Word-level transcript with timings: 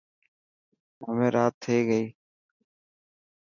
همي 1.03 1.27
رات 1.35 1.53
ٿي 1.63 1.77
گئي. 1.87 2.05